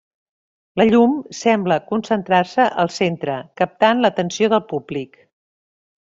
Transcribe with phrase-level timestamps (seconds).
[0.79, 5.21] La llum sembla concentrar-se al centre, captant l'atenció del públic.